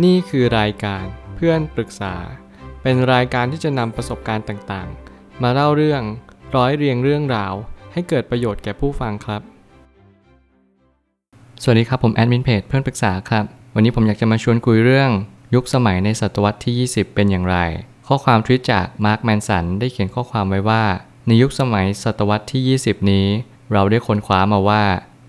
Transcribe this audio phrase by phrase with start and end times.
[0.00, 1.04] นี่คือรายการ
[1.36, 2.14] เพื่อนปรึกษา
[2.82, 6.02] เป็นรายการที่จะนำประสบการณ์ต่างๆ มาเล่าเรื่อง
[6.56, 7.54] ร้อยเรียงเรื่องราว
[7.92, 9.42] ให้เกิดประโยชน์แก่ผู้ฟังครับ
[11.62, 13.44] สวัสดีครับผมแอดมินเพจเพื่อนปรึกษาครับ
[13.74, 15.10] วันนี้ผมอยากจะมาชวนคุยเรื่อง
[15.54, 17.56] ยุคสมัยในศตวรรษที่ 20 เป็นอย่างไร
[18.06, 20.84] ข้อความทวิตจากมาร์คแมนสันได้เขียนข้อความไว้ว่า
[21.26, 23.26] ในยุคสมัยศตวรรษที่ 20 นี้
[23.72, 24.84] เราได้ค้นคว้ามาว่า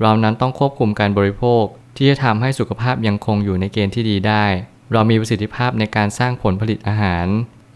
[0.00, 1.64] เรานั้นต้องควบคุมการบริโภค
[2.00, 4.44] ที่จะทำให้สุขภาพยังคงอยู่ในเกณฑ์ที่ดีได้
[4.92, 7.26] เรามีประสิทธิภาพในการสร้างผลผลิตอาหาร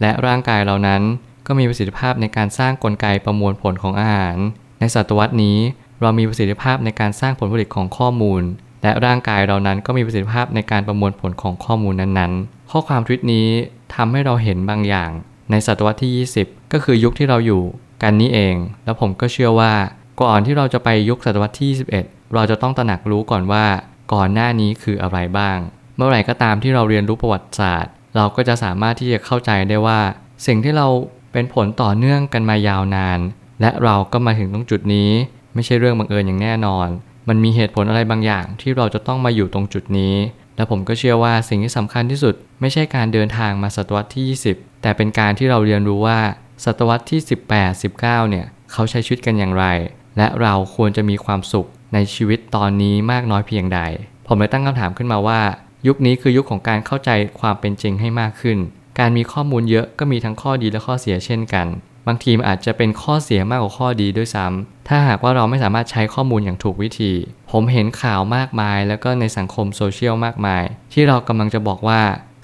[0.01, 1.03] และร่างกายเรานั้น
[1.47, 4.37] ก็มีประสิทธิภาพในการสร้างกลไกประมวลผลของอาหาร
[4.81, 5.59] ในศตวรรษนี้
[6.01, 8.43] เรามีประสิทธิภาพในการสร้างผลผลิตของข้อมูล
[8.83, 13.49] และร่างกายเรานั้นก็มีประสิทธิภาพในการประมวลผลของข้อมูลนั้นๆ ข้อความทวิตนี้
[13.95, 15.11] ทำให้เราเห็นบางอย่าง
[15.51, 16.13] ในศตวรรษที่
[16.47, 17.63] 20 ก็คือยุคที่เราอยู่
[18.03, 19.73] กันนี้เอง แล้วผมก็เชื่อว่า
[20.23, 23.65] ก่อนที่เราจะไปยุคศตวรรษที่ 21 เราจะต้องตระหนักรู้ก่อนว่า
[24.13, 25.59] ก่อนหน้านี้คืออะไรบ้าง
[25.97, 30.01] เมื่อไหร่ก็ตามที่เราเรียนรู้ประวัติศาสตร์ เราก็จะสามารถที่จะเข้าใจได้ว่า
[30.47, 30.89] สิ่งที่เรา
[31.33, 33.21] เป็นผลต่อเนื่องกันมายาวนาน
[33.61, 35.11] และเราก็มาถึงตรงจุดนี้
[35.55, 36.89] ไม่ใช่เรื่องบังเอิญอย่างแน่นอน
[37.29, 40.15] มันมีเหตุผลอะไรบางอย่างที่เราจะต้องมาอยู่ตรงจุดนี้
[40.57, 46.21] และผมก็เชื่อว่าสิ่งที่สำคัญที่สุด ไม่ใช่การเดินทางมาศตวรรษที่ 20 แต่เป็นการที่เราเรียนรู้ว่า
[46.65, 49.65] ศตวรรษที่ 18 19 เนี่ย เขาใช้ชีวิตกันอย่างไร
[50.17, 53.81] และเราควรจะมีความสุข ในชีวิตตอนนี้มากน้อยเพียงใด
[54.27, 55.41] ผมเลยตั้งคำถามขึ้นมาว่า
[55.87, 58.59] ยุคนี้คือยุคของการเข้าใจความเป็นจริงให้มากขึ้น
[58.99, 61.67] การมีข้อมูลเยอะก็มีทั้งข้อดีและข้อเสียเช่นกัน
[62.07, 67.13] บางทีมันอาจจะเป็นข้อเสียมากกว่าข้อดีด้วยซ้ำถ้าหากว่าเราไม่สามารถใช้ข้อมูลอย่างถูกวิธี
[67.51, 72.01] ผมเห็นข่าวมากมาย แล้วก็ในสังคมโซเชียลมากมาย ที่เรากำลังจะบอกว่า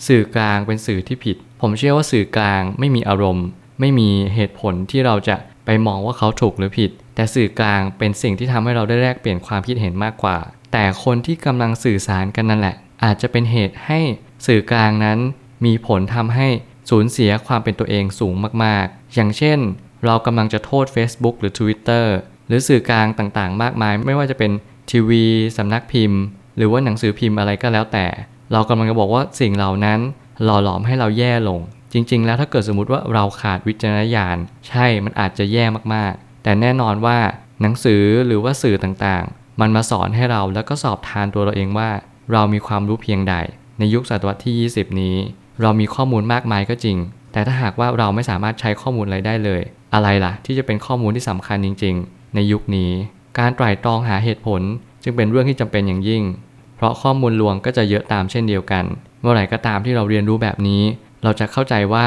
[0.07, 3.47] สื่อกลางเป็นสื่อที่ผิด ผมเชื่อว่าสื่อกลางไม่มีอารมณ์
[3.81, 10.39] ไม่มีเหตุผลที่เราจะไปมองว่าเขาถูกหรือผิด แต่สื่อกลางเป็นสิ่งที่ทำให้เราได้แลกเปลี่ยนความคิดเห็นมากกว่า
[10.73, 14.01] แต่คนที่กำลังสื่อสารกันนั่นแหละ อาจจะเป็นเหตุให้
[14.47, 15.19] สื่อกลางนั้น
[15.65, 16.49] มีผลทำให้
[16.91, 19.59] สูญเสียความเป็นตัวเองสูงมากๆ อย่างเช่น
[20.07, 22.07] เรากำลังจะโทษ Facebook หรือ Twitter
[22.47, 24.51] หรือสื่อกลางต่างๆ มากมาย ไม่ว่าจะเป็น
[24.91, 25.25] ทีวี
[25.57, 26.21] สำนักพิมพ์
[26.57, 28.07] หรือว่าหนังสือพิมพ์อะไรก็แล้วแต่
[28.53, 30.01] เรากำลังจะบอกว่าสิ่งเหล่านั้น
[30.45, 31.61] หล่อหลอมให้เราแย่ลง
[31.93, 34.37] จริง ๆ แล้วถ้าเกิดสมมติว่าเราขาดวิจารณญาณ
[34.69, 35.65] ใช่มันอาจจะแย่
[35.95, 37.19] มากๆ แต่แน่นอนว่า
[37.63, 41.91] หนังสือหรือว่าสื่อต่างๆ มันมาสอนให้เราแล้วก็สอบทานตัวเราเองว่า
[42.33, 43.35] เรามีความรู้เพียงใด
[43.79, 45.17] ในยุคศตวรรษที่ 20 นี้
[45.61, 46.97] เรามีข้อมูลมากมายก็จริง
[47.33, 49.63] แต่ถ้าหากว่าเราไม่สามารถใช้ข้อมูลอะไรได้เลย
[49.95, 52.91] อะไรล่ะ ที่จะเป็นข้อมูลที่สำคัญจริง ๆ ในยุคนี้
[53.39, 54.63] การไตร่ตรองหาเหตุผล
[55.03, 56.23] จึงเป็นเรื่องที่จำเป็นอย่างยิ่ง
[56.77, 58.85] เพราะข้อมูลลวงก็จะเยอะตามเช่นเดียวกัน
[59.21, 60.83] เมื่อไหร่ก็ตามที่เราเรียนรู้แบบนี้
[61.23, 62.07] เราจะเข้าใจว่า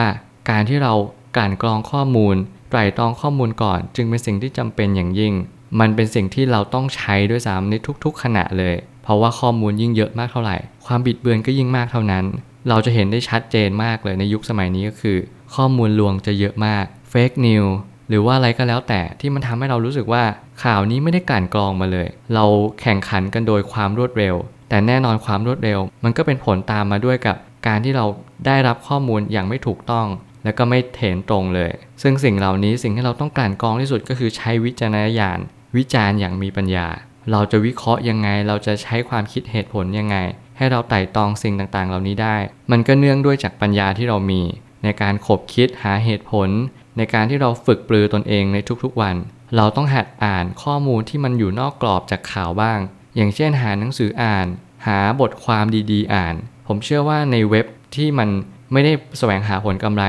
[0.49, 0.93] การที่เรา
[1.37, 2.35] การกรองข้อมูล
[2.71, 5.33] ไตร่ตรองข้อมูลก่อน จึงเป็นสิ่งที่จำเป็นอย่างยิ่ง
[5.79, 7.73] มันเป็นสิ่งที่เราต้องใช้ด้วยซ้ำใน
[8.03, 12.25] ทุกๆ ขณะเลย เพราะว่าข้อมูลยิ่งเยอะมากเท่าไหร่ ความบิดเบือนก็ยิ่งมากเท่านั้น
[12.69, 15.17] เราจะเห็นได้ชัดเจนมากเลยในยุคสมัยนี้ก็คือ
[15.55, 17.65] ข้อมูลลวงจะเยอะมากเฟกนิว
[18.09, 20.23] หรือว่าอะไรก็แล้วแต่ที่มันทำให้เรารู้สึกว่า
[20.63, 22.45] ข่าวนี้ไม่ได้กลั่นกรองมาเลย เรา
[22.81, 24.35] แข่งขันกันโดยความรวดเร็ว
[24.69, 27.35] แต่แน่นอนความรวดเร็ว มันก็เป็นผลตามมาด้วยกับ
[27.67, 28.05] การที่เรา
[28.45, 30.07] ได้รับข้อมูลอย่างไม่ถูกต้อง
[30.43, 31.71] และก็ไม่เถนตรงเลย
[32.01, 35.39] ซึ่งสิ่งเหล่านี้สิ่งที่เราต้องกลั่นกรองที่สุดก็คือใช้วิจารณญาณ
[35.77, 36.87] วิจารณ์อย่างมีปัญญา
[37.31, 40.17] เราจะวิเคราะห์ยังไง เราจะใช้ความคิดเหตุผลยังไง
[40.57, 42.37] ให้เราไต่ตองสิ่งต่างๆ เหล่านี้ได้
[42.71, 44.41] มันก็เนื่องด้วยจากปัญญาที่เรามี
[44.83, 46.49] ในการขบคิดหาเหตุผล
[46.97, 49.15] ในการที่เราฝึกปลือตนเองในทุกๆวัน
[49.55, 52.79] เราต้องหัดอ่านข้อมูลที่มันอยู่นอกกรอบจากข่าวบ้าง
[53.15, 54.47] อย่างเช่นหาหนังสืออ่าน
[54.87, 56.35] หาบทความดีๆ อ่าน
[56.67, 57.65] ผมเชื่อว่าในเว็บ
[57.95, 58.29] ที่มัน
[58.73, 60.03] ไม่ได้แสวงหาผลกำไร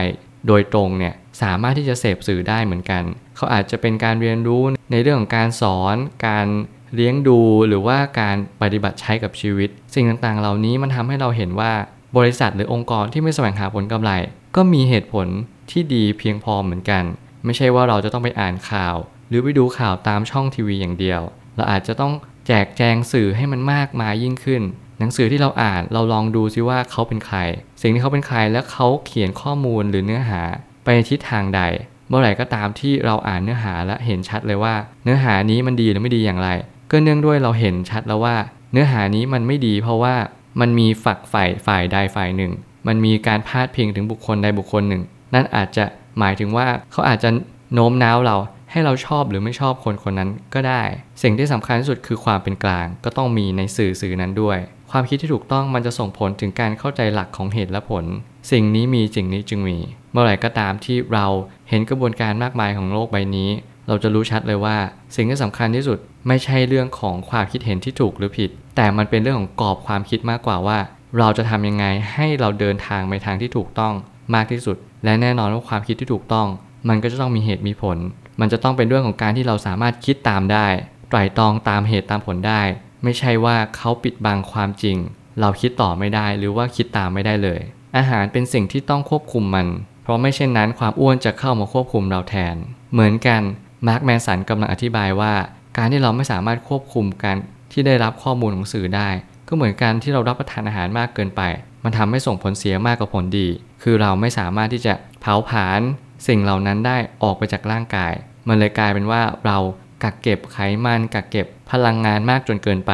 [0.46, 3.02] โดยตรงเนี่ยสามารถที่จะเสพสื่อได้เหมือนกัน
[3.36, 4.62] เขาอาจจะเป็นการเรียนรู้
[4.92, 5.96] ในเรื่องของการสอน
[6.26, 6.46] การ
[6.94, 11.72] เลี้ยงดูหรือว่าการปฏิบัติใช้กับชีวิต สิ่งต่างๆ เหล่านี้มันทำให้เราเห็นว่า
[12.16, 14.10] บริษัทหรือองค์กรที่ไม่แสวงหาผลกำไร
[14.56, 15.26] ก็มีเหตุผล
[15.70, 17.04] ที่ดีเพียงพอเหมือนกัน
[17.44, 18.96] ไม่ใช่ว่าเราจะต้องไปอ่านข่าว
[19.28, 21.20] หรือไปดูข่าวตามช่องทีวีอย่างเดียว
[21.56, 22.12] เราอาจจะต้อง
[22.46, 24.62] แจกแจงสื่อให้มันมากมายยิ่งขึ้น
[25.02, 27.38] หนังสือที่เราอ่านเราลองดูซิว่าเขาเป็นใคร
[27.82, 30.40] สิ่งที่เขาเป็นใครและเขาเขียนข้อมูลหรือเนื้อหา
[30.84, 31.60] ไปในทิศทางใด
[32.08, 34.74] เมื่อไหร่ก็ตามที่เราอ่านเนื้อหาและเห็นชัดเลยว่า
[35.04, 36.48] เนื้อหานี้มันดีหรือไม่ดีอย่างไร
[36.90, 38.36] ก็เนื่องด้วยเราเห็นชัดแล้วว่า
[38.72, 40.14] เนื้อหานี้มันไม่ดี เพราะว่า
[40.60, 42.52] มันมีฝักฝ่ายฝ่ายใดฝ่ายหนึ่ง
[42.86, 45.02] มันมีการพาดพิงถึงบุคคลใดบุคคลหนึ่ง
[45.34, 45.84] นั่นอาจจะ
[46.18, 47.30] หมายถึงว่าเขาอาจจะ
[47.74, 48.36] โน้มน้าวเรา
[48.70, 50.82] ให้เราชอบหรือไม่ชอบคนคนนั้นก็ได้
[51.22, 54.58] สิ่งที่สำคัญที่สุดคือความเป็นกลาง ก็ต้องมีในสื่อสื่อนั้นด้วย
[54.94, 58.04] ความคิดที่ถูกต้องมันจะส่งผลถึงการเข้าใจหลักของเหตุและผล
[58.50, 59.78] สิ่งนี้มีสิ่งนี้จึงมี
[60.12, 61.26] เมื่อไหร่ก็ตามที่เรา
[61.68, 63.50] เห็นกระบวนการมากมายของโลกใบนี้
[63.88, 64.76] เราจะรู้ชัดเลยว่า
[65.16, 65.98] สิ่งที่สำคัญที่สุด
[66.28, 70.78] ไม่ใช่เรื่องของความคิดเห็นที่ถูกหรือผิด แต่มันเป็นเรื่องของกรอบความคิดมากกว่าว่า
[71.18, 71.84] เราจะทำยังไง
[72.14, 73.94] ให้เราเดินทางไปทางที่ถูกต้อง
[74.34, 76.46] มากที่สุด และแน่นอนว่าความคิดที่ถูกต้อง
[76.88, 77.98] มันก็จะต้องมีเหตุมีผล
[78.40, 80.66] มันจะต้องเป็นเรื่องของการที่เราสามารถคิดตามได้
[81.08, 82.62] ไตร่ตรองตามเหตุตามผลได้
[83.02, 84.96] ไม่ใช่ว่าเขาปิดบังความจริง
[85.40, 87.60] เราคิดต่อไม่ได้หรือว่าคิดตามไม่ได้เลย
[87.96, 89.66] อาหารเป็นสิ่งที่ต้องควบคุมมัน
[90.02, 92.56] เพราะไม่เช่นนั้นความอ้วนจะเข้ามาควบคุมเราแทน
[92.92, 93.42] เหมือนกัน
[93.86, 95.32] มาร์คแมนสันกำลังอธิบายว่า
[95.76, 97.36] การที่เราไม่สามารถควบคุมการ
[97.72, 99.08] ที่ได้รับข้อมูลของสื่อได้
[99.48, 101.42] ก็เหมือนการที่เรารับประทานอาหารมากเกินไป
[101.84, 103.48] มันทำให้ส่งผลเสียมากกว่าผลดี
[103.82, 105.80] คือเราไม่สามารถที่จะเผาผลาญ
[106.26, 108.12] สิ่งเหล่านั้นได้ออกไปจากร่างกาย
[108.48, 109.58] มันเลยกลายเป็นว่าเรา
[110.02, 112.92] กักเก็บไขมันกักเก็บ พลังงานมากจนเกินไป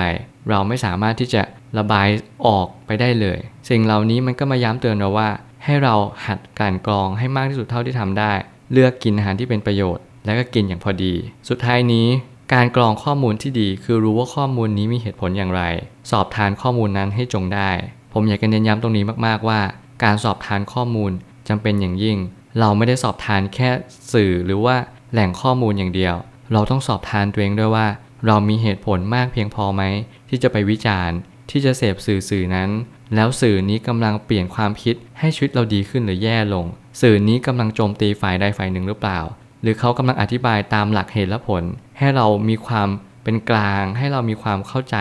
[0.48, 1.42] เราไม่สามารถที่จะ
[1.78, 2.08] ระบาย
[2.46, 3.38] ออกไปได้เลย
[3.68, 5.28] สิ่งเหล่านี้มันก็มาย้ำเตือนเราว่า
[5.64, 5.94] ให้เรา
[6.26, 8.32] หัดการกรองให้มากที่สุดเท่าที่ทำได้
[8.72, 11.14] เลือกกินอาหารที่เป็นประโยชน์ และก็กินอย่างพอดี
[11.48, 12.06] สุดท้ายนี้
[12.54, 15.62] การกรองข้อมูลที่ดี คือรู้ว่าข้อมูลนี้มีเหตุผลอย่างไร
[16.10, 17.70] สอบทานข้อมูลนั้นให้จงได้
[18.12, 19.60] ผมอยากจะเน้นย้ำตรงนี้มากๆว่า
[20.04, 21.12] การสอบทานข้อมูล
[21.48, 22.16] จำเป็นอย่างยิ่ง
[22.60, 23.70] เราไม่ได้สอบทานแค่
[24.12, 24.76] สื่อหรือว่า
[25.12, 26.14] แหล่งข้อมูลอย่างเดียว
[26.52, 27.86] เราต้องสอบทานตัวเองด้วยว่า
[28.26, 29.82] เรามีเหตุผลมากเพียงพอไหม
[30.28, 31.16] ที่จะไปวิจารณ์
[31.50, 32.70] ที่จะเสพสื่อสื่อนั้น
[33.14, 36.66] แล้วสื่อนี้กำลังเปลี่ยนความคิดให้ชีวิตเราดีขึ้นหรือแย่ลง
[37.00, 39.20] สื่อนี้กำลังโจมตีฝ่ายใดฝ่ายหนึ่งหรือเปล่า
[39.62, 41.62] หรือเขากำลังอธิบายตามหลักเหตุและผล
[41.98, 42.88] ให้เรามีความ
[43.24, 44.96] เป็นกลาง ให้เรามีความเข้าใจ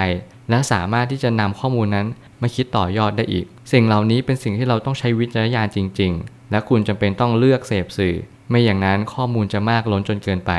[0.50, 2.08] และสามารถที่จะนำข้อมูลนั้น
[2.42, 8.16] มาคิดต่อยอดได้อีก สิ่งเหล่านี้เป็นสิ่งที่เราต้องใช้วิจารณญาณจริง ๆ และคุณจำเป็นต้องเลือกเสพสื่อ
[8.50, 10.52] ไม่อย่างนั้นข้อมูลจะมากล้นจนเกินไป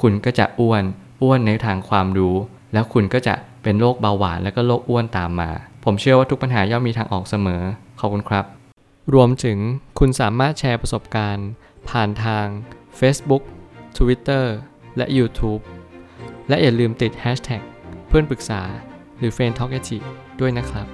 [0.00, 0.84] คุณก็จะอ้วน
[1.22, 2.36] อ้วนในทางความรู้
[2.72, 5.50] แล้วคุณก็จะเป็นโรคเบาหวานและก็โรคอ้วนตามมา
[5.84, 7.62] ผมเชื่อว่าทุกปัญหาย่อมมีทางออกเสมอ
[8.00, 8.44] ขอบคุณครับ
[9.14, 9.58] รวมถึง
[9.98, 11.48] คุณสามารถแชร์ประสบการณ์
[11.88, 12.46] ผ่านทาง
[12.98, 13.42] Facebook
[13.96, 14.44] Twitter
[14.96, 15.62] และ YouTube
[16.48, 17.62] และอย่าลืมติด Hashtag
[18.08, 18.62] เพื่อนปรึกษา
[19.18, 19.80] หรือ f r ร e n d t a l k a
[20.40, 20.86] ด้วยนะครับ